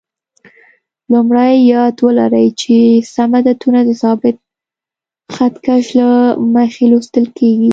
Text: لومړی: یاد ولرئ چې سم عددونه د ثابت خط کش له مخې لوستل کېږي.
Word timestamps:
لومړی: 1.11 1.53
یاد 1.71 1.95
ولرئ 2.05 2.47
چې 2.61 2.75
سم 3.13 3.31
عددونه 3.39 3.79
د 3.85 3.89
ثابت 4.01 4.35
خط 5.33 5.55
کش 5.65 5.85
له 5.99 6.07
مخې 6.55 6.83
لوستل 6.91 7.25
کېږي. 7.37 7.69